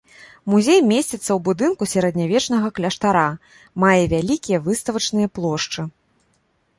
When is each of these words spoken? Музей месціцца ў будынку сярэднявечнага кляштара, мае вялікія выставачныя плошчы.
Музей 0.51 0.79
месціцца 0.91 1.17
ў 1.17 1.35
будынку 1.47 1.83
сярэднявечнага 1.91 2.71
кляштара, 2.79 3.25
мае 3.83 4.01
вялікія 4.15 4.61
выставачныя 4.69 5.27
плошчы. 5.39 5.81